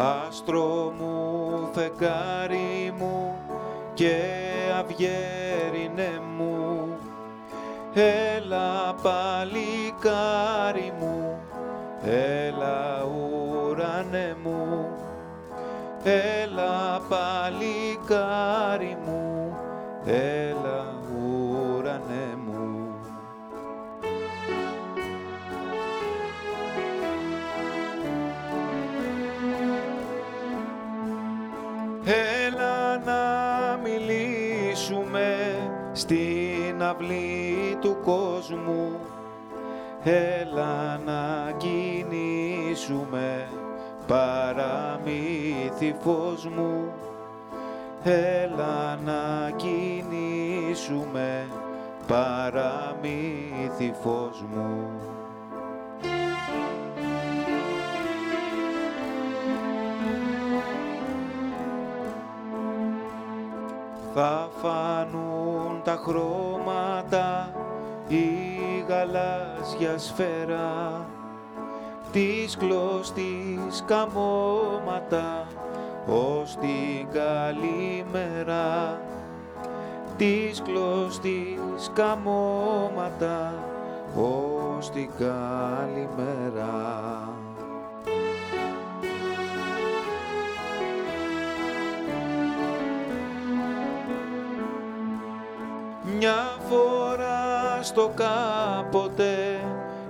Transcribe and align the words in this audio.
άστρο 0.00 0.92
μου, 0.98 1.68
φεγγάρι 1.72 2.94
μου 2.98 3.36
και 3.94 4.22
αυγέρινε 4.78 6.20
μου, 6.36 6.88
έλα 7.94 8.94
παλικάρι 9.02 10.92
μου, 11.00 11.38
έλα 12.04 13.04
ουρανέ 13.04 14.36
μου, 14.42 14.88
έλα 16.04 17.00
παλικάρι 17.08 18.98
μου, 19.04 19.56
έλα 20.04 20.99
Έλα 32.04 32.98
να 32.98 33.76
μιλήσουμε 33.82 35.36
στην 35.92 36.82
αυλή 36.82 37.76
του 37.80 37.96
κόσμου. 38.04 38.98
Έλα 40.02 41.00
να 41.04 41.52
κινήσουμε 41.56 43.48
παραμύθι 44.06 45.96
φως 46.00 46.46
μου. 46.46 46.92
Έλα 48.02 48.98
να 49.04 49.50
κινήσουμε 49.56 51.46
παραμύθι 52.06 53.94
φως 54.02 54.44
μου 54.54 54.90
θα 64.14 64.48
φανούν 64.62 65.82
τα 65.84 66.02
χρώματα 66.06 67.52
η 68.08 68.84
γαλάζια 68.88 69.98
σφαίρα 69.98 71.06
της 72.12 72.56
κλωστής 72.56 73.84
καμώματα 73.86 75.46
ως 76.06 76.56
την 76.60 77.08
καλημέρα 77.12 79.00
της 80.16 80.62
κλωστής 80.62 81.90
καμώματα 81.94 83.54
ως 84.16 84.90
την 84.90 85.10
καλημέρα. 85.18 86.68
Μια 96.22 96.58
φορά 96.68 97.82
στο 97.82 98.12
κάποτε 98.14 99.60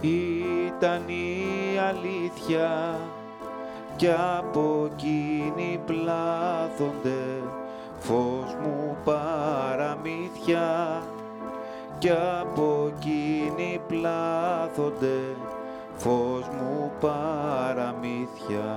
ήταν 0.00 1.08
η 1.08 1.78
αλήθεια 1.88 2.98
κι 3.96 4.08
από 4.38 4.90
εκείνη 4.92 5.80
πλάθονται 5.86 7.42
φως 7.98 8.56
μου 8.62 8.96
παραμύθια 9.04 11.02
κι 11.98 12.10
από 12.40 12.92
εκείνη 12.96 13.80
πλάθονται 13.86 15.36
φως 15.96 16.48
μου 16.48 16.92
παραμύθια. 17.00 18.74